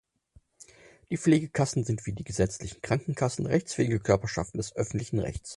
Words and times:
Die 1.11 1.17
Pflegekassen 1.17 1.83
sind 1.83 2.07
wie 2.07 2.13
die 2.13 2.23
gesetzlichen 2.23 2.81
Krankenkassen 2.81 3.45
rechtsfähige 3.45 3.99
Körperschaften 3.99 4.57
des 4.57 4.75
öffentlichen 4.75 5.19
Rechts. 5.19 5.49